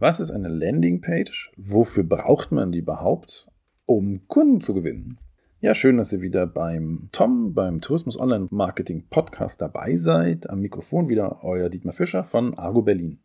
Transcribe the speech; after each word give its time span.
Was 0.00 0.18
ist 0.18 0.30
eine 0.30 0.48
Landingpage? 0.48 1.52
Wofür 1.58 2.04
braucht 2.04 2.52
man 2.52 2.72
die 2.72 2.78
überhaupt? 2.78 3.50
Um 3.84 4.26
Kunden 4.28 4.62
zu 4.62 4.72
gewinnen. 4.72 5.18
Ja, 5.60 5.74
schön, 5.74 5.98
dass 5.98 6.10
ihr 6.14 6.22
wieder 6.22 6.46
beim 6.46 7.10
Tom, 7.12 7.52
beim 7.52 7.82
Tourismus 7.82 8.18
Online 8.18 8.48
Marketing 8.50 9.08
Podcast 9.10 9.60
dabei 9.60 9.96
seid. 9.96 10.48
Am 10.48 10.60
Mikrofon 10.60 11.10
wieder 11.10 11.44
euer 11.44 11.68
Dietmar 11.68 11.92
Fischer 11.92 12.24
von 12.24 12.54
Argo 12.54 12.80
Berlin. 12.80 13.20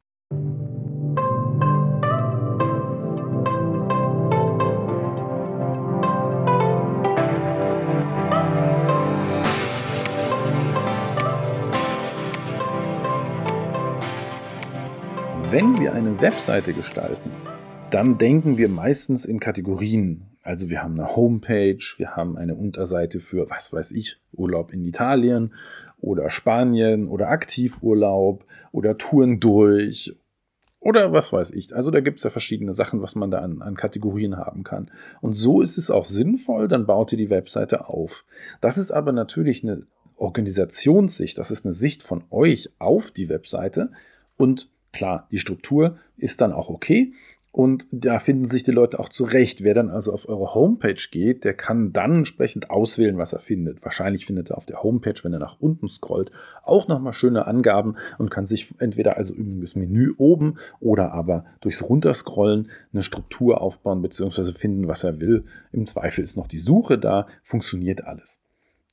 Wenn 15.55 15.79
wir 15.79 15.93
eine 15.93 16.19
Webseite 16.19 16.73
gestalten, 16.73 17.31
dann 17.89 18.17
denken 18.17 18.57
wir 18.57 18.67
meistens 18.67 19.23
in 19.23 19.39
Kategorien. 19.39 20.25
Also 20.41 20.69
wir 20.69 20.83
haben 20.83 20.99
eine 20.99 21.15
Homepage, 21.15 21.79
wir 21.95 22.17
haben 22.17 22.35
eine 22.35 22.55
Unterseite 22.55 23.21
für, 23.21 23.49
was 23.49 23.71
weiß 23.71 23.91
ich, 23.91 24.17
Urlaub 24.33 24.73
in 24.73 24.83
Italien 24.83 25.53
oder 26.01 26.29
Spanien 26.29 27.07
oder 27.07 27.29
Aktivurlaub 27.29 28.43
oder 28.73 28.97
Touren 28.97 29.39
durch 29.39 30.13
oder 30.81 31.13
was 31.13 31.31
weiß 31.31 31.51
ich. 31.51 31.73
Also 31.73 31.89
da 31.89 32.01
gibt 32.01 32.17
es 32.17 32.25
ja 32.25 32.31
verschiedene 32.31 32.73
Sachen, 32.73 33.01
was 33.01 33.15
man 33.15 33.31
da 33.31 33.39
an, 33.39 33.61
an, 33.61 33.75
Kategorien 33.75 34.35
haben 34.35 34.65
kann. 34.65 34.91
Und 35.21 35.31
so 35.31 35.61
ist 35.61 35.77
es 35.77 35.89
auch 35.89 36.03
sinnvoll, 36.03 36.67
dann 36.67 36.85
baut 36.85 37.13
ihr 37.13 37.17
die 37.17 37.29
Webseite 37.29 37.87
auf. 37.87 38.25
Das 38.59 38.77
ist 38.77 38.91
aber 38.91 39.13
natürlich 39.13 39.63
eine 39.63 39.83
Organisationssicht, 40.17 41.37
das 41.37 41.49
ist 41.49 41.65
eine 41.65 41.73
Sicht 41.73 42.03
von 42.03 42.25
euch 42.29 42.71
auf 42.77 43.11
die 43.11 43.29
Webseite 43.29 43.91
und 44.35 44.67
Klar, 44.95 45.27
die 45.29 45.39
Struktur 45.39 45.97
ist 46.17 46.39
dann 46.39 46.53
auch 46.53 46.69
okay. 46.69 47.13
Und 47.51 47.87
da 47.91 48.19
finden 48.19 48.45
sich 48.45 48.63
die 48.63 48.71
Leute 48.71 48.99
auch 48.99 49.07
zurecht. 49.07 49.63
Wer 49.63 49.73
dann 49.73 49.89
also 49.89 50.13
auf 50.13 50.27
eure 50.27 50.53
Homepage 50.53 50.99
geht, 51.11 51.43
der 51.43 51.53
kann 51.53 51.93
dann 51.93 52.19
entsprechend 52.19 52.69
auswählen, 52.69 53.17
was 53.17 53.33
er 53.33 53.39
findet. 53.39 53.83
Wahrscheinlich 53.83 54.25
findet 54.25 54.49
er 54.49 54.57
auf 54.57 54.65
der 54.65 54.83
Homepage, 54.83 55.15
wenn 55.23 55.33
er 55.33 55.39
nach 55.39 55.59
unten 55.59 55.87
scrollt, 55.87 56.31
auch 56.63 56.87
nochmal 56.87 57.13
schöne 57.13 57.45
Angaben 57.45 57.95
und 58.17 58.31
kann 58.31 58.43
sich 58.43 58.73
entweder 58.79 59.15
also 59.15 59.33
über 59.33 59.61
das 59.61 59.75
Menü 59.75 60.13
oben 60.17 60.57
oder 60.79 61.13
aber 61.13 61.45
durchs 61.61 61.83
Runterscrollen 61.87 62.69
eine 62.91 63.03
Struktur 63.03 63.61
aufbauen 63.61 64.01
bzw. 64.01 64.51
finden, 64.51 64.87
was 64.87 65.03
er 65.03 65.21
will. 65.21 65.45
Im 65.71 65.85
Zweifel 65.85 66.23
ist 66.23 66.35
noch 66.35 66.47
die 66.47 66.57
Suche 66.57 66.97
da, 66.97 67.27
funktioniert 67.41 68.03
alles. 68.03 68.41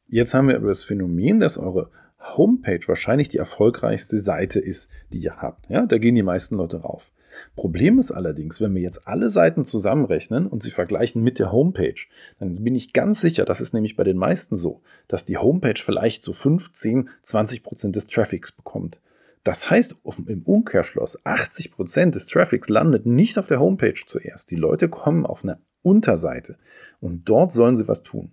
Jetzt 0.07 0.35
haben 0.35 0.49
wir 0.49 0.57
über 0.57 0.69
das 0.69 0.85
Phänomen, 0.85 1.41
dass 1.41 1.59
eure 1.59 1.91
Homepage 2.23 2.81
wahrscheinlich 2.87 3.29
die 3.29 3.39
erfolgreichste 3.39 4.19
Seite 4.19 4.61
ist, 4.61 4.91
die 5.13 5.19
ihr 5.19 5.37
habt. 5.37 5.69
Ja, 5.69 5.87
da 5.87 5.99
gehen 5.99 6.15
die 6.15 6.23
meisten 6.23 6.57
Leute 6.57 6.79
rauf. 6.79 7.11
Problem 7.57 7.99
ist 7.99 8.11
allerdings, 8.11 8.61
wenn 8.61 8.75
wir 8.75 8.83
jetzt 8.83 9.07
alle 9.07 9.29
Seiten 9.29 9.65
zusammenrechnen 9.65 10.47
und 10.47 10.63
sie 10.63 10.71
vergleichen 10.71 11.23
mit 11.23 11.39
der 11.39 11.51
Homepage, 11.51 12.07
dann 12.39 12.53
bin 12.63 12.75
ich 12.75 12.93
ganz 12.93 13.21
sicher, 13.21 13.45
das 13.45 13.61
ist 13.61 13.73
nämlich 13.73 13.97
bei 13.97 14.05
den 14.05 14.17
meisten 14.17 14.57
so, 14.57 14.83
dass 15.09 15.25
die 15.25 15.39
Homepage 15.39 15.81
vielleicht 15.81 16.23
so 16.23 16.33
15, 16.33 17.09
20 17.23 17.63
Prozent 17.63 17.97
des 17.97 18.07
Traffics 18.07 18.53
bekommt. 18.53 19.01
Das 19.45 19.71
heißt 19.71 20.03
im 20.27 20.43
Umkehrschluss, 20.43 21.21
80 21.25 21.73
Prozent 21.73 22.15
des 22.15 22.27
Traffics 22.27 22.69
landet 22.69 23.07
nicht 23.07 23.39
auf 23.39 23.49
der 23.49 23.61
Homepage 23.61 24.01
zuerst. 24.07 24.51
Die 24.51 24.57
Leute 24.57 24.89
kommen 24.89 25.27
auf 25.27 25.43
eine 25.43 25.59
Unterseite 25.83 26.59
und 27.01 27.29
dort 27.29 27.51
sollen 27.51 27.77
sie 27.77 27.89
was 27.89 28.05
tun. 28.05 28.33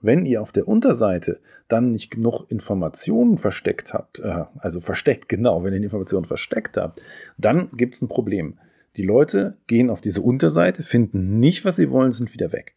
Wenn 0.00 0.24
ihr 0.24 0.40
auf 0.40 0.52
der 0.52 0.66
Unterseite 0.66 1.40
dann 1.68 1.90
nicht 1.90 2.10
genug 2.10 2.44
Informationen 2.48 3.38
versteckt 3.38 3.94
habt, 3.94 4.20
äh, 4.20 4.44
also 4.58 4.80
versteckt, 4.80 5.28
genau, 5.28 5.62
wenn 5.62 5.72
ihr 5.72 5.80
die 5.80 5.84
Informationen 5.84 6.26
versteckt 6.26 6.76
habt, 6.76 7.02
dann 7.38 7.70
gibt 7.72 7.94
es 7.94 8.02
ein 8.02 8.08
Problem. 8.08 8.58
Die 8.96 9.02
Leute 9.02 9.56
gehen 9.66 9.90
auf 9.90 10.00
diese 10.00 10.22
Unterseite, 10.22 10.82
finden 10.82 11.38
nicht, 11.38 11.64
was 11.64 11.76
sie 11.76 11.90
wollen, 11.90 12.12
sind 12.12 12.32
wieder 12.32 12.52
weg. 12.52 12.74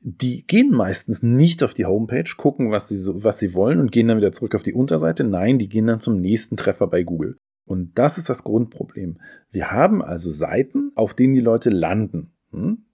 Die 0.00 0.46
gehen 0.46 0.70
meistens 0.70 1.22
nicht 1.22 1.62
auf 1.62 1.74
die 1.74 1.86
Homepage, 1.86 2.28
gucken, 2.36 2.70
was 2.70 2.88
sie, 2.88 2.96
so, 2.96 3.24
was 3.24 3.38
sie 3.38 3.54
wollen 3.54 3.78
und 3.78 3.92
gehen 3.92 4.08
dann 4.08 4.18
wieder 4.18 4.32
zurück 4.32 4.54
auf 4.54 4.62
die 4.62 4.74
Unterseite. 4.74 5.24
Nein, 5.24 5.58
die 5.58 5.68
gehen 5.68 5.86
dann 5.86 6.00
zum 6.00 6.20
nächsten 6.20 6.56
Treffer 6.56 6.86
bei 6.88 7.02
Google. 7.04 7.38
Und 7.64 7.98
das 7.98 8.18
ist 8.18 8.28
das 8.28 8.44
Grundproblem. 8.44 9.18
Wir 9.50 9.70
haben 9.70 10.02
also 10.02 10.28
Seiten, 10.28 10.92
auf 10.96 11.14
denen 11.14 11.32
die 11.32 11.40
Leute 11.40 11.70
landen. 11.70 12.32
Hm? 12.50 12.84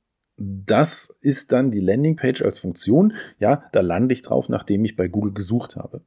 Das 0.42 1.14
ist 1.20 1.52
dann 1.52 1.70
die 1.70 1.80
Landingpage 1.80 2.40
als 2.42 2.58
Funktion. 2.58 3.12
Ja, 3.38 3.64
da 3.72 3.82
lande 3.82 4.14
ich 4.14 4.22
drauf, 4.22 4.48
nachdem 4.48 4.84
ich 4.86 4.96
bei 4.96 5.06
Google 5.06 5.34
gesucht 5.34 5.76
habe. 5.76 6.00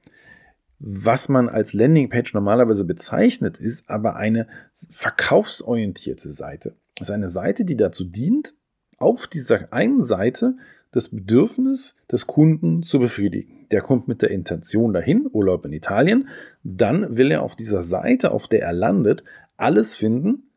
Was 0.79 1.29
man 1.29 1.49
als 1.49 1.73
Landingpage 1.73 2.33
normalerweise 2.33 2.83
bezeichnet, 2.83 3.59
ist 3.59 3.91
aber 3.91 4.15
eine 4.15 4.47
verkaufsorientierte 4.73 6.31
Seite. 6.31 6.75
Das 6.95 7.09
ist 7.09 7.13
eine 7.13 7.29
Seite, 7.29 7.63
die 7.63 7.77
dazu 7.77 8.05
dient, 8.05 8.55
auf 8.97 9.27
dieser 9.27 9.71
einen 9.71 10.01
Seite 10.01 10.55
das 10.89 11.09
Bedürfnis 11.09 11.97
des 12.11 12.25
Kunden 12.25 12.81
zu 12.81 12.99
befriedigen. 12.99 13.67
Der 13.71 13.81
kommt 13.81 14.07
mit 14.07 14.23
der 14.23 14.31
Intention 14.31 14.93
dahin, 14.93 15.29
Urlaub 15.31 15.63
in 15.65 15.73
Italien, 15.73 16.27
dann 16.63 17.17
will 17.17 17.31
er 17.31 17.43
auf 17.43 17.55
dieser 17.55 17.83
Seite, 17.83 18.31
auf 18.31 18.47
der 18.47 18.63
er 18.63 18.73
landet, 18.73 19.23
alles 19.57 19.95
finden 19.95 20.49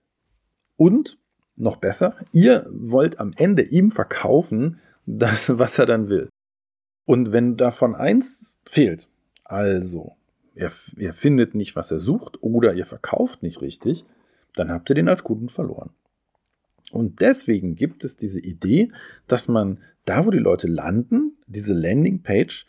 und 0.77 1.19
noch 1.57 1.77
besser, 1.77 2.17
ihr 2.33 2.67
wollt 2.71 3.19
am 3.19 3.33
Ende 3.37 3.63
ihm 3.63 3.91
verkaufen, 3.91 4.79
das, 5.07 5.59
was 5.59 5.79
er 5.79 5.87
dann 5.87 6.09
will. 6.09 6.29
Und 7.05 7.33
wenn 7.33 7.57
davon 7.57 7.95
eins 7.95 8.59
fehlt, 8.67 9.09
also 9.45 10.17
er, 10.55 10.71
er 10.97 11.13
findet 11.13 11.55
nicht, 11.55 11.77
was 11.77 11.91
er 11.91 11.99
sucht, 11.99 12.43
oder 12.43 12.75
ihr 12.75 12.87
verkauft 12.87 13.43
nicht 13.43 13.61
richtig, 13.61 14.05
dann 14.55 14.71
habt 14.71 14.91
ihr 14.91 14.95
den 14.95 15.09
als 15.09 15.23
Kunden 15.23 15.49
verloren. 15.49 15.91
Und 16.91 17.21
deswegen 17.21 17.75
gibt 17.75 18.05
es 18.05 18.17
diese 18.17 18.41
Idee, 18.41 18.91
dass 19.27 19.49
man 19.49 19.81
da, 20.05 20.25
wo 20.25 20.31
die 20.31 20.39
Leute 20.39 20.69
landen, 20.69 21.37
diese 21.47 21.75
Landingpage 21.75 22.67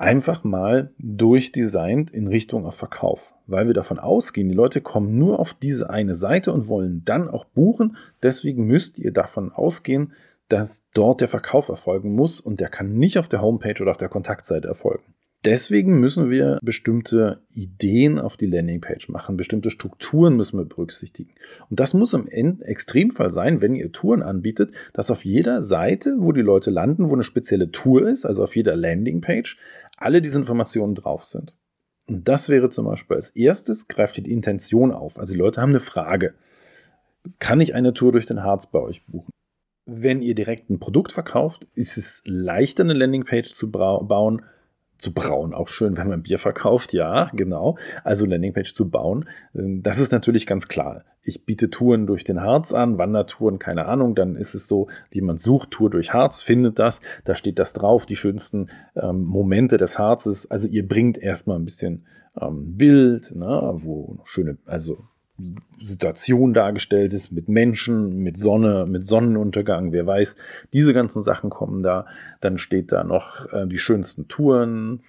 einfach 0.00 0.44
mal 0.44 0.94
durchdesignt 0.98 2.10
in 2.10 2.26
Richtung 2.26 2.64
auf 2.64 2.74
Verkauf, 2.74 3.34
weil 3.46 3.66
wir 3.66 3.74
davon 3.74 3.98
ausgehen, 3.98 4.48
die 4.48 4.54
Leute 4.54 4.80
kommen 4.80 5.18
nur 5.18 5.38
auf 5.38 5.52
diese 5.54 5.90
eine 5.90 6.14
Seite 6.14 6.52
und 6.52 6.68
wollen 6.68 7.02
dann 7.04 7.28
auch 7.28 7.44
buchen. 7.44 7.96
Deswegen 8.22 8.64
müsst 8.64 8.98
ihr 8.98 9.12
davon 9.12 9.52
ausgehen, 9.52 10.12
dass 10.48 10.88
dort 10.94 11.20
der 11.20 11.28
Verkauf 11.28 11.68
erfolgen 11.68 12.14
muss 12.14 12.40
und 12.40 12.60
der 12.60 12.68
kann 12.68 12.94
nicht 12.94 13.18
auf 13.18 13.28
der 13.28 13.42
Homepage 13.42 13.80
oder 13.80 13.90
auf 13.90 13.98
der 13.98 14.08
Kontaktseite 14.08 14.66
erfolgen. 14.66 15.14
Deswegen 15.46 16.00
müssen 16.00 16.28
wir 16.28 16.58
bestimmte 16.60 17.40
Ideen 17.54 18.18
auf 18.18 18.36
die 18.36 18.46
Landingpage 18.46 19.08
machen, 19.08 19.38
bestimmte 19.38 19.70
Strukturen 19.70 20.36
müssen 20.36 20.58
wir 20.58 20.66
berücksichtigen. 20.66 21.30
Und 21.70 21.80
das 21.80 21.94
muss 21.94 22.12
im 22.12 22.60
Extremfall 22.60 23.30
sein, 23.30 23.62
wenn 23.62 23.74
ihr 23.74 23.90
Touren 23.90 24.22
anbietet, 24.22 24.74
dass 24.92 25.10
auf 25.10 25.24
jeder 25.24 25.62
Seite, 25.62 26.16
wo 26.18 26.32
die 26.32 26.42
Leute 26.42 26.70
landen, 26.70 27.08
wo 27.08 27.14
eine 27.14 27.22
spezielle 27.22 27.70
Tour 27.70 28.06
ist, 28.06 28.26
also 28.26 28.44
auf 28.44 28.54
jeder 28.54 28.76
Landingpage, 28.76 29.56
alle 29.96 30.20
diese 30.20 30.38
Informationen 30.38 30.94
drauf 30.94 31.24
sind. 31.24 31.54
Und 32.06 32.28
das 32.28 32.50
wäre 32.50 32.68
zum 32.68 32.84
Beispiel 32.84 33.16
als 33.16 33.30
erstes, 33.30 33.88
greift 33.88 34.18
ihr 34.18 34.24
die 34.24 34.32
Intention 34.32 34.92
auf. 34.92 35.18
Also 35.18 35.32
die 35.32 35.38
Leute 35.38 35.62
haben 35.62 35.70
eine 35.70 35.80
Frage. 35.80 36.34
Kann 37.38 37.60
ich 37.62 37.74
eine 37.74 37.94
Tour 37.94 38.12
durch 38.12 38.26
den 38.26 38.42
Harz 38.42 38.70
bei 38.70 38.80
euch 38.80 39.06
buchen? 39.06 39.30
Wenn 39.86 40.20
ihr 40.20 40.34
direkt 40.34 40.68
ein 40.68 40.80
Produkt 40.80 41.12
verkauft, 41.12 41.66
ist 41.74 41.96
es 41.96 42.22
leichter, 42.26 42.82
eine 42.82 42.92
Landingpage 42.92 43.52
zu 43.52 43.70
bauen, 43.70 44.42
zu 45.00 45.12
brauen. 45.12 45.54
Auch 45.54 45.68
schön, 45.68 45.96
wenn 45.96 46.08
man 46.08 46.22
Bier 46.22 46.38
verkauft, 46.38 46.92
ja, 46.92 47.30
genau. 47.34 47.76
Also 48.04 48.26
Landingpage 48.26 48.74
zu 48.74 48.88
bauen. 48.88 49.28
Ähm, 49.54 49.82
das 49.82 50.00
ist 50.00 50.12
natürlich 50.12 50.46
ganz 50.46 50.68
klar. 50.68 51.04
Ich 51.22 51.44
biete 51.44 51.70
Touren 51.70 52.06
durch 52.06 52.24
den 52.24 52.40
Harz 52.40 52.72
an, 52.72 52.98
Wandertouren, 52.98 53.58
keine 53.58 53.86
Ahnung. 53.86 54.14
Dann 54.14 54.36
ist 54.36 54.54
es 54.54 54.66
so, 54.66 54.88
jemand 55.12 55.40
sucht 55.40 55.70
Tour 55.70 55.90
durch 55.90 56.14
Harz, 56.14 56.40
findet 56.40 56.78
das, 56.78 57.00
da 57.24 57.34
steht 57.34 57.58
das 57.58 57.72
drauf, 57.72 58.06
die 58.06 58.16
schönsten 58.16 58.68
ähm, 58.96 59.24
Momente 59.24 59.76
des 59.76 59.98
Harzes. 59.98 60.50
Also 60.50 60.68
ihr 60.68 60.86
bringt 60.86 61.18
erstmal 61.18 61.58
ein 61.58 61.64
bisschen 61.64 62.06
ähm, 62.40 62.76
Bild, 62.76 63.34
ne, 63.34 63.72
wo 63.74 64.18
schöne, 64.24 64.58
also 64.64 65.04
Situation 65.80 66.52
dargestellt 66.52 67.12
ist 67.12 67.32
mit 67.32 67.48
Menschen, 67.48 68.18
mit 68.18 68.36
Sonne, 68.36 68.86
mit 68.88 69.06
Sonnenuntergang, 69.06 69.92
wer 69.92 70.06
weiß, 70.06 70.36
diese 70.72 70.92
ganzen 70.92 71.22
Sachen 71.22 71.50
kommen 71.50 71.82
da. 71.82 72.06
Dann 72.40 72.58
steht 72.58 72.92
da 72.92 73.04
noch 73.04 73.52
äh, 73.52 73.66
die 73.66 73.78
schönsten 73.78 74.28
Touren. 74.28 75.00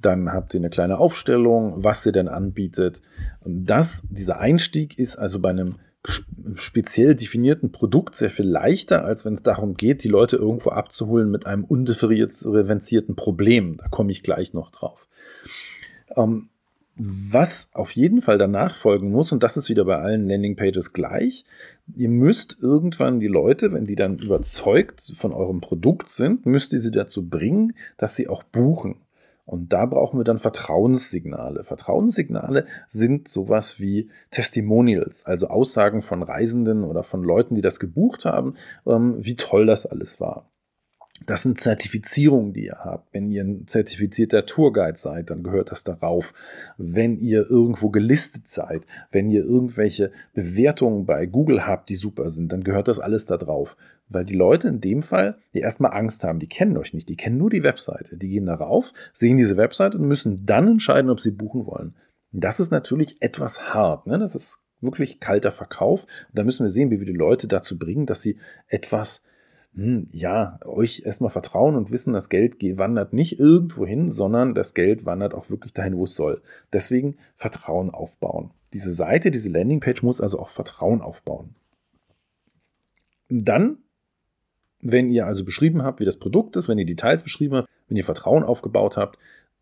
Dann 0.00 0.32
habt 0.32 0.54
ihr 0.54 0.60
eine 0.60 0.70
kleine 0.70 0.98
Aufstellung, 0.98 1.74
was 1.76 2.04
ihr 2.06 2.12
denn 2.12 2.28
anbietet. 2.28 3.02
Und 3.40 3.66
das, 3.66 4.06
dieser 4.10 4.40
Einstieg 4.40 4.98
ist 4.98 5.16
also 5.16 5.40
bei 5.40 5.50
einem 5.50 5.76
speziell 6.54 7.14
definierten 7.14 7.72
Produkt 7.72 8.14
sehr 8.14 8.30
viel 8.30 8.46
leichter, 8.46 9.04
als 9.04 9.24
wenn 9.24 9.32
es 9.32 9.42
darum 9.42 9.74
geht, 9.74 10.04
die 10.04 10.08
Leute 10.08 10.36
irgendwo 10.36 10.70
abzuholen 10.70 11.30
mit 11.30 11.46
einem 11.46 11.64
undifferenzierten 11.64 13.16
Problem. 13.16 13.76
Da 13.78 13.88
komme 13.88 14.12
ich 14.12 14.22
gleich 14.22 14.54
noch 14.54 14.70
drauf. 14.70 15.08
Ähm, 16.16 16.48
was 16.96 17.68
auf 17.74 17.92
jeden 17.92 18.22
Fall 18.22 18.38
danach 18.38 18.74
folgen 18.74 19.10
muss, 19.10 19.30
und 19.32 19.42
das 19.42 19.56
ist 19.56 19.68
wieder 19.68 19.84
bei 19.84 19.98
allen 19.98 20.28
Landingpages 20.28 20.92
gleich, 20.92 21.44
ihr 21.94 22.08
müsst 22.08 22.58
irgendwann 22.60 23.20
die 23.20 23.26
Leute, 23.26 23.72
wenn 23.72 23.84
die 23.84 23.96
dann 23.96 24.18
überzeugt 24.18 25.12
von 25.14 25.32
eurem 25.32 25.60
Produkt 25.60 26.08
sind, 26.08 26.46
müsst 26.46 26.72
ihr 26.72 26.80
sie 26.80 26.90
dazu 26.90 27.28
bringen, 27.28 27.74
dass 27.98 28.16
sie 28.16 28.28
auch 28.28 28.42
buchen. 28.42 29.02
Und 29.44 29.72
da 29.72 29.86
brauchen 29.86 30.18
wir 30.18 30.24
dann 30.24 30.38
Vertrauenssignale. 30.38 31.62
Vertrauenssignale 31.62 32.64
sind 32.88 33.28
sowas 33.28 33.78
wie 33.78 34.10
Testimonials, 34.30 35.24
also 35.24 35.48
Aussagen 35.48 36.02
von 36.02 36.24
Reisenden 36.24 36.82
oder 36.82 37.04
von 37.04 37.22
Leuten, 37.22 37.54
die 37.54 37.60
das 37.60 37.78
gebucht 37.78 38.24
haben, 38.24 38.54
ähm, 38.86 39.14
wie 39.18 39.36
toll 39.36 39.66
das 39.66 39.86
alles 39.86 40.20
war. 40.20 40.50
Das 41.24 41.42
sind 41.42 41.60
Zertifizierungen, 41.60 42.52
die 42.52 42.66
ihr 42.66 42.78
habt. 42.84 43.14
Wenn 43.14 43.30
ihr 43.30 43.42
ein 43.42 43.66
zertifizierter 43.66 44.44
Tourguide 44.44 44.98
seid, 44.98 45.30
dann 45.30 45.42
gehört 45.42 45.70
das 45.70 45.82
darauf. 45.82 46.34
Wenn 46.76 47.16
ihr 47.16 47.48
irgendwo 47.48 47.88
gelistet 47.88 48.48
seid, 48.48 48.82
wenn 49.10 49.30
ihr 49.30 49.42
irgendwelche 49.42 50.12
Bewertungen 50.34 51.06
bei 51.06 51.24
Google 51.24 51.66
habt, 51.66 51.88
die 51.88 51.94
super 51.94 52.28
sind, 52.28 52.52
dann 52.52 52.64
gehört 52.64 52.88
das 52.88 52.98
alles 52.98 53.24
da 53.24 53.38
drauf. 53.38 53.76
Weil 54.08 54.26
die 54.26 54.34
Leute 54.34 54.68
in 54.68 54.80
dem 54.80 55.00
Fall, 55.00 55.38
die 55.54 55.60
erstmal 55.60 55.94
Angst 55.94 56.22
haben, 56.22 56.38
die 56.38 56.48
kennen 56.48 56.76
euch 56.76 56.92
nicht, 56.92 57.08
die 57.08 57.16
kennen 57.16 57.38
nur 57.38 57.50
die 57.50 57.64
Webseite. 57.64 58.18
Die 58.18 58.28
gehen 58.28 58.46
darauf, 58.46 58.92
sehen 59.12 59.38
diese 59.38 59.56
Webseite 59.56 59.96
und 59.96 60.06
müssen 60.06 60.44
dann 60.44 60.68
entscheiden, 60.68 61.10
ob 61.10 61.20
sie 61.20 61.32
buchen 61.32 61.66
wollen. 61.66 61.94
Das 62.30 62.60
ist 62.60 62.70
natürlich 62.70 63.16
etwas 63.22 63.72
hart. 63.72 64.06
Ne? 64.06 64.18
Das 64.18 64.34
ist 64.34 64.66
wirklich 64.82 65.18
kalter 65.18 65.50
Verkauf. 65.50 66.06
Da 66.34 66.44
müssen 66.44 66.64
wir 66.64 66.70
sehen, 66.70 66.90
wie 66.90 67.00
wir 67.00 67.06
die 67.06 67.12
Leute 67.12 67.48
dazu 67.48 67.78
bringen, 67.78 68.04
dass 68.04 68.20
sie 68.20 68.38
etwas 68.68 69.24
hm, 69.76 70.06
ja, 70.10 70.58
euch 70.64 71.02
erstmal 71.04 71.30
vertrauen 71.30 71.76
und 71.76 71.90
wissen, 71.90 72.14
das 72.14 72.30
Geld 72.30 72.56
wandert 72.78 73.12
nicht 73.12 73.38
irgendwo 73.38 73.84
hin, 73.84 74.10
sondern 74.10 74.54
das 74.54 74.72
Geld 74.72 75.04
wandert 75.04 75.34
auch 75.34 75.50
wirklich 75.50 75.74
dahin, 75.74 75.98
wo 75.98 76.04
es 76.04 76.14
soll. 76.14 76.40
Deswegen 76.72 77.18
Vertrauen 77.34 77.90
aufbauen. 77.90 78.52
Diese 78.72 78.92
Seite, 78.94 79.30
diese 79.30 79.50
Landingpage 79.50 80.02
muss 80.02 80.22
also 80.22 80.38
auch 80.38 80.48
Vertrauen 80.48 81.02
aufbauen. 81.02 81.54
Dann, 83.28 83.78
wenn 84.80 85.10
ihr 85.10 85.26
also 85.26 85.44
beschrieben 85.44 85.82
habt, 85.82 86.00
wie 86.00 86.06
das 86.06 86.18
Produkt 86.18 86.56
ist, 86.56 86.68
wenn 86.70 86.78
ihr 86.78 86.86
Details 86.86 87.22
beschrieben 87.22 87.56
habt, 87.56 87.68
wenn 87.88 87.98
ihr 87.98 88.04
Vertrauen 88.04 88.44
aufgebaut 88.44 88.96
habt, 88.96 89.18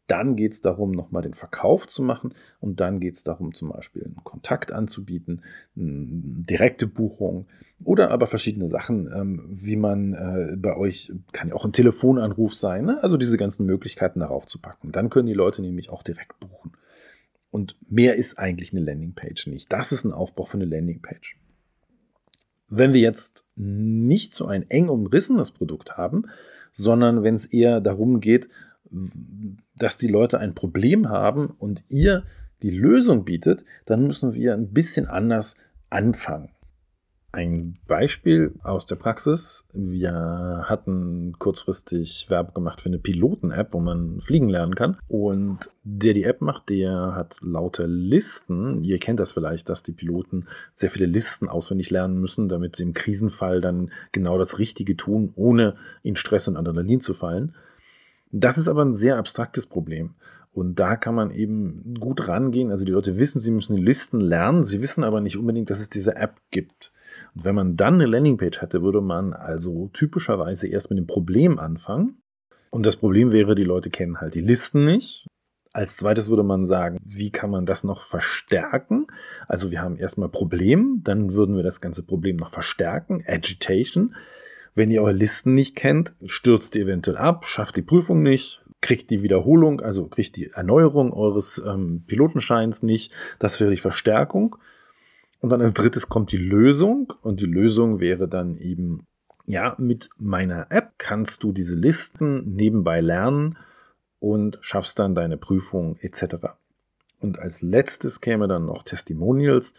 dann 0.07 0.37
geht 0.37 0.53
es 0.53 0.61
darum, 0.61 0.91
nochmal 0.93 1.23
den 1.23 1.35
Verkauf 1.35 1.87
zu 1.87 2.03
machen 2.03 2.35
und 2.61 2.81
dann 2.81 3.01
geht 3.01 3.15
es 3.15 3.25
darum, 3.25 3.55
zum 3.55 3.71
Beispiel 3.71 4.05
einen 4.05 4.23
Kontakt 4.23 4.73
anzubieten, 4.73 5.43
direkte 5.75 6.87
Buchung 6.87 7.47
oder 7.83 8.11
aber 8.11 8.27
verschiedene 8.27 8.69
Sachen, 8.69 9.11
ähm, 9.15 9.47
wie 9.51 9.77
man 9.77 10.13
äh, 10.13 10.57
bei 10.57 10.77
euch, 10.77 11.13
kann 11.33 11.49
ja 11.49 11.55
auch 11.55 11.65
ein 11.65 11.73
Telefonanruf 11.73 12.55
sein, 12.55 12.85
ne? 12.85 13.03
also 13.03 13.17
diese 13.17 13.39
ganzen 13.39 13.67
Möglichkeiten 13.67 14.21
darauf 14.21 14.47
zu 14.47 14.61
packen. 14.61 14.93
Dann 14.93 15.11
können 15.11 15.27
die 15.27 15.35
Leute 15.35 15.63
nämlich 15.63 15.91
auch 15.91 16.03
direkt 16.03 16.39
buchen. 16.41 16.73
Und 17.51 17.77
mehr 17.89 18.17
ist 18.17 18.39
eigentlich 18.39 18.73
eine 18.73 18.85
Landingpage 18.85 19.47
nicht. 19.47 19.73
Das 19.73 19.93
ist 19.93 20.05
ein 20.05 20.13
Aufbau 20.13 20.45
für 20.45 20.57
eine 20.57 20.65
Landingpage. 20.65 21.39
Wenn 22.69 22.93
wir 22.93 23.01
jetzt 23.01 23.47
nicht 23.55 24.33
so 24.33 24.47
ein 24.47 24.69
eng 24.71 24.89
umrissenes 24.89 25.53
Produkt 25.53 25.97
haben, 25.97 26.25
sondern 26.73 27.23
wenn 27.23 27.35
es 27.35 27.47
eher 27.47 27.81
darum 27.81 28.19
geht, 28.19 28.49
dass 29.77 29.97
die 29.97 30.09
Leute 30.09 30.39
ein 30.39 30.55
Problem 30.55 31.09
haben 31.09 31.55
und 31.59 31.85
ihr 31.89 32.25
die 32.63 32.71
Lösung 32.71 33.25
bietet, 33.25 33.65
dann 33.85 34.07
müssen 34.07 34.35
wir 34.35 34.55
ein 34.55 34.73
bisschen 34.73 35.07
anders 35.07 35.57
anfangen. 35.91 36.51
Ein 37.35 37.75
Beispiel 37.89 38.55
aus 38.63 38.87
der 38.87 38.95
Praxis. 38.95 39.67
Wir 39.73 40.67
hatten 40.67 41.35
kurzfristig 41.41 42.27
Werbe 42.29 42.53
gemacht 42.53 42.81
für 42.81 42.89
eine 42.89 43.01
Piloten-App, 43.01 43.75
wo 43.75 43.81
man 43.81 44.21
fliegen 44.21 44.49
lernen 44.49 44.77
kann. 44.77 44.99
Und 45.09 45.71
der 45.83 46.13
die 46.13 46.23
App 46.23 46.41
macht, 46.41 46.69
der 46.69 47.17
hat 47.17 47.39
lauter 47.43 47.89
Listen. 47.89 48.85
Ihr 48.85 48.99
kennt 48.99 49.19
das 49.19 49.33
vielleicht, 49.33 49.69
dass 49.69 49.83
die 49.83 49.95
Piloten 49.95 50.47
sehr 50.75 50.91
viele 50.91 51.07
Listen 51.07 51.49
auswendig 51.49 51.91
lernen 51.91 52.21
müssen, 52.21 52.49
damit 52.49 52.77
sie 52.77 52.85
im 52.85 52.93
Krisenfall 52.93 53.61
dann 53.61 53.91
genau 54.13 54.39
das 54.39 54.61
Richtige 54.61 54.97
tun, 54.97 55.33
ohne 55.35 55.75
in 56.05 56.15
Stress 56.15 56.47
und 56.47 56.57
Adrenalin 56.57 57.01
zu 57.01 57.15
fallen. 57.15 57.57
Das 58.37 58.59
ist 58.59 58.67
aber 58.67 58.85
ein 58.85 58.95
sehr 58.95 59.17
abstraktes 59.17 59.67
Problem. 59.67 60.17
Und 60.53 60.81
da 60.81 60.97
kann 60.97 61.15
man 61.15 61.31
eben 61.31 61.95
gut 62.01 62.27
rangehen. 62.27 62.71
Also 62.73 62.85
die 62.85 62.93
Leute 62.93 63.19
wissen, 63.19 63.39
sie 63.39 63.53
müssen 63.53 63.77
die 63.77 63.83
Listen 63.83 64.21
lernen. 64.21 64.65
Sie 64.65 64.83
wissen 64.83 65.05
aber 65.05 65.21
nicht 65.21 65.37
unbedingt, 65.37 65.71
dass 65.71 65.79
es 65.79 65.89
diese 65.89 66.17
App 66.17 66.41
gibt. 66.51 66.93
Und 67.35 67.45
wenn 67.45 67.55
man 67.55 67.77
dann 67.77 67.95
eine 67.95 68.07
Landingpage 68.07 68.61
hätte, 68.61 68.83
würde 68.83 69.01
man 69.01 69.33
also 69.33 69.89
typischerweise 69.93 70.67
erst 70.67 70.91
mit 70.91 70.99
dem 70.99 71.07
Problem 71.07 71.61
anfangen. 71.61 72.19
Und 72.71 72.85
das 72.87 72.97
Problem 72.97 73.31
wäre, 73.31 73.55
die 73.55 73.63
Leute 73.63 73.89
kennen 73.89 74.21
halt 74.21 74.35
die 74.35 74.41
Listen 74.41 74.85
nicht. 74.85 75.29
Als 75.73 75.97
zweites 75.97 76.29
würde 76.29 76.43
man 76.43 76.65
sagen, 76.65 76.99
wie 77.05 77.31
kann 77.31 77.51
man 77.51 77.67
das 77.67 77.85
noch 77.85 78.03
verstärken? 78.03 79.07
Also 79.47 79.71
wir 79.71 79.81
haben 79.81 79.97
erstmal 79.97 80.29
Problem, 80.29 81.03
dann 81.05 81.35
würden 81.35 81.55
wir 81.55 81.63
das 81.63 81.81
ganze 81.81 82.05
Problem 82.05 82.37
noch 82.37 82.51
verstärken, 82.51 83.23
Agitation. 83.27 84.15
Wenn 84.75 84.91
ihr 84.91 85.03
eure 85.03 85.13
Listen 85.13 85.55
nicht 85.55 85.77
kennt, 85.77 86.15
stürzt 86.27 86.75
ihr 86.75 86.83
eventuell 86.83 87.17
ab, 87.17 87.47
schafft 87.47 87.77
die 87.77 87.83
Prüfung 87.83 88.23
nicht, 88.23 88.65
kriegt 88.81 89.11
die 89.11 89.23
Wiederholung, 89.23 89.81
also 89.81 90.09
kriegt 90.09 90.37
die 90.37 90.51
Erneuerung 90.51 91.13
eures 91.13 91.63
ähm, 91.65 92.05
Pilotenscheins 92.07 92.83
nicht. 92.83 93.13
Das 93.39 93.61
wäre 93.61 93.71
die 93.71 93.77
Verstärkung. 93.77 94.57
Und 95.41 95.51
dann 95.51 95.63
als 95.63 95.75
drittes 95.75 96.09
kommt 96.09 96.33
die 96.33 96.39
Lösung. 96.39 97.13
Und 97.23 97.41
die 97.41 97.47
Lösung 97.47 98.01
wäre 98.01 98.29
dann 98.29 98.57
eben, 98.59 99.07
ja, 99.47 99.75
mit 99.79 100.11
meiner 100.19 100.67
App 100.71 100.95
kannst 100.99 101.45
du 101.45 101.53
diese 101.53 101.77
Listen 101.77 102.55
nebenbei 102.55 103.01
lernen 103.01 103.57
und 104.19 104.59
schaffst 104.61 104.99
dann 104.99 105.15
deine 105.15 105.37
Prüfung 105.37 105.97
etc. 106.01 106.37
Und 107.21 107.39
als 107.39 107.63
letztes 107.63 108.21
käme 108.21 108.49
dann 108.49 108.67
noch 108.67 108.83
Testimonials. 108.83 109.75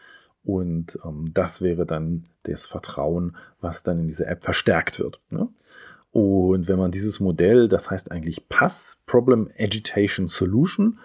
Und 0.46 1.00
ähm, 1.04 1.32
das 1.34 1.62
wäre 1.62 1.86
dann 1.86 2.26
das 2.44 2.68
Vertrauen, 2.68 3.36
was 3.62 3.84
dann 3.84 4.00
in 4.00 4.08
diese 4.08 4.28
App 4.28 4.44
verstärkt 4.44 5.00
wird. 5.00 5.20
Ne? 5.30 5.50
Und 6.12 6.68
wenn 6.68 6.80
man 6.80 6.92
dieses 6.92 7.20
Modell, 7.20 7.68
das 7.68 7.92
heißt 7.92 8.12
eigentlich 8.12 8.48
Pass, 8.48 9.02
Problem 9.06 9.50
Agitation 9.58 10.28
Solution, 10.28 11.00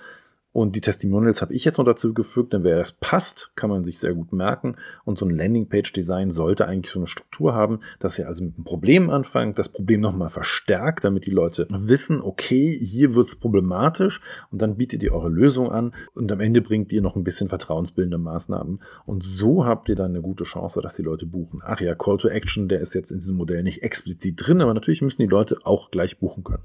und 0.52 0.75
die 0.75 0.81
Testimonials 0.81 1.43
habe 1.43 1.55
ich 1.55 1.64
jetzt 1.64 1.79
noch 1.79 1.85
dazu 1.85 2.12
gefügt, 2.12 2.52
denn 2.52 2.64
wer 2.64 2.81
es 2.81 2.93
passt, 2.93 3.52
kann 3.55 3.70
man 3.70 3.85
sich 3.85 4.00
sehr 4.00 4.14
gut 4.14 4.32
merken. 4.32 4.76
Und 5.05 5.17
so 5.17 5.25
ein 5.25 5.37
Landingpage-Design 5.37 6.31
sollte 6.31 6.67
eigentlich 6.67 6.91
so 6.91 6.99
eine 6.99 7.06
Struktur 7.06 7.55
haben, 7.55 7.79
dass 8.00 8.19
ihr 8.19 8.26
also 8.26 8.44
mit 8.44 8.56
einem 8.56 8.64
Problem 8.64 9.11
anfangt, 9.11 9.61
das 9.61 9.69
Problem 9.69 10.00
nochmal 10.00 10.29
verstärkt, 10.29 11.05
damit 11.05 11.26
die 11.26 11.31
Leute 11.31 11.69
wissen, 11.70 12.20
okay, 12.20 12.76
hier 12.82 13.14
wird's 13.14 13.37
problematisch 13.37 14.20
und 14.50 14.61
dann 14.61 14.76
bietet 14.76 15.05
ihr 15.05 15.14
eure 15.14 15.29
Lösung 15.29 15.70
an 15.70 15.94
und 16.14 16.32
am 16.32 16.41
Ende 16.41 16.62
bringt 16.62 16.93
ihr 16.93 17.02
noch 17.02 17.14
ein 17.14 17.25
bisschen 17.25 17.49
vertrauensbildende 17.49 18.19
Maßnahmen. 18.19 18.82
Und 19.06 19.23
so 19.23 19.64
habt 19.67 19.88
ihr 19.88 19.97
dann 19.97 20.11
eine 20.11 20.23
gute 20.23 20.44
Chance, 20.44 20.81
dass 20.81 20.97
die 20.97 21.02
Leute 21.02 21.26
buchen. 21.26 21.61
Ach 21.62 21.81
ja, 21.81 21.94
Call 21.94 22.17
to 22.17 22.29
Action, 22.29 22.69
der 22.69 22.81
ist 22.81 22.94
jetzt 22.94 23.12
in 23.12 23.20
diesem 23.20 23.37
Modell 23.37 23.62
nicht 23.62 23.85
explizit 23.85 24.35
drin, 24.37 24.61
aber 24.61 24.75
natürlich 24.75 25.02
müssen 25.02 25.23
die 25.23 25.29
Leute 25.29 25.58
auch 25.62 25.93
gleich 25.93 26.19
buchen 26.19 26.43
können. 26.43 26.64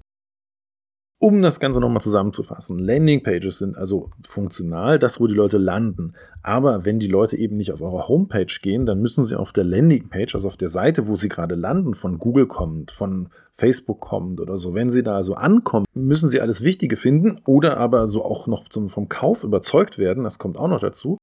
Um 1.25 1.41
das 1.41 1.59
Ganze 1.59 1.79
nochmal 1.79 2.01
zusammenzufassen, 2.01 2.77
Landingpages 2.77 3.57
sind 3.57 3.75
also 3.75 4.11
funktional, 4.23 4.99
das, 4.99 5.19
wo 5.19 5.25
die 5.25 5.33
Leute 5.33 5.57
landen. 5.57 6.13
Aber 6.43 6.85
wenn 6.85 6.99
die 6.99 7.07
Leute 7.07 7.35
eben 7.35 7.57
nicht 7.57 7.71
auf 7.71 7.81
eure 7.81 8.07
Homepage 8.07 8.45
gehen, 8.61 8.85
dann 8.85 9.01
müssen 9.01 9.25
sie 9.25 9.35
auf 9.35 9.51
der 9.51 9.63
Landingpage, 9.63 10.35
also 10.35 10.47
auf 10.47 10.55
der 10.55 10.69
Seite, 10.69 11.07
wo 11.07 11.15
sie 11.15 11.27
gerade 11.27 11.55
landen, 11.55 11.95
von 11.95 12.19
Google 12.19 12.45
kommt, 12.45 12.91
von 12.91 13.29
Facebook 13.53 14.01
kommt 14.01 14.39
oder 14.39 14.55
so, 14.55 14.75
wenn 14.75 14.91
sie 14.91 15.01
da 15.01 15.23
so 15.23 15.33
ankommen, 15.33 15.87
müssen 15.95 16.29
sie 16.29 16.41
alles 16.41 16.61
Wichtige 16.63 16.95
finden 16.95 17.39
oder 17.43 17.77
aber 17.77 18.05
so 18.05 18.23
auch 18.23 18.45
noch 18.45 18.67
zum, 18.67 18.89
vom 18.89 19.09
Kauf 19.09 19.43
überzeugt 19.43 19.97
werden, 19.97 20.25
das 20.25 20.37
kommt 20.37 20.59
auch 20.59 20.67
noch 20.67 20.79
dazu 20.79 21.17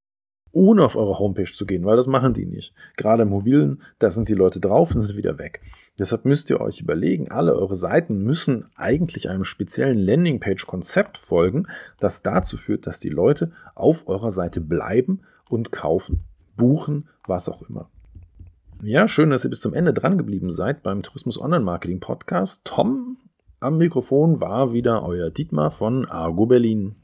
ohne 0.52 0.84
auf 0.84 0.96
eure 0.96 1.18
Homepage 1.18 1.50
zu 1.52 1.66
gehen, 1.66 1.84
weil 1.84 1.96
das 1.96 2.06
machen 2.06 2.34
die 2.34 2.46
nicht. 2.46 2.74
Gerade 2.96 3.22
im 3.22 3.30
mobilen, 3.30 3.82
da 3.98 4.10
sind 4.10 4.28
die 4.28 4.34
Leute 4.34 4.60
drauf 4.60 4.94
und 4.94 5.00
sind 5.00 5.16
wieder 5.16 5.38
weg. 5.38 5.60
Deshalb 5.98 6.24
müsst 6.24 6.50
ihr 6.50 6.60
euch 6.60 6.80
überlegen, 6.80 7.30
alle 7.30 7.54
eure 7.54 7.74
Seiten 7.74 8.22
müssen 8.22 8.66
eigentlich 8.76 9.28
einem 9.28 9.44
speziellen 9.44 9.98
Landingpage-Konzept 9.98 11.18
folgen, 11.18 11.66
das 11.98 12.22
dazu 12.22 12.56
führt, 12.56 12.86
dass 12.86 13.00
die 13.00 13.08
Leute 13.08 13.52
auf 13.74 14.08
eurer 14.08 14.30
Seite 14.30 14.60
bleiben 14.60 15.20
und 15.48 15.72
kaufen, 15.72 16.20
buchen, 16.56 17.08
was 17.26 17.48
auch 17.48 17.68
immer. 17.68 17.88
Ja, 18.82 19.06
schön, 19.06 19.30
dass 19.30 19.44
ihr 19.44 19.50
bis 19.50 19.60
zum 19.60 19.74
Ende 19.74 19.92
dran 19.92 20.18
geblieben 20.18 20.50
seid 20.50 20.82
beim 20.82 21.02
Tourismus 21.02 21.40
Online 21.40 21.64
Marketing 21.64 22.00
Podcast. 22.00 22.62
Tom 22.64 23.16
am 23.60 23.76
Mikrofon 23.76 24.40
war 24.40 24.72
wieder 24.72 25.04
euer 25.04 25.30
Dietmar 25.30 25.70
von 25.70 26.04
Argo 26.06 26.46
Berlin. 26.46 26.96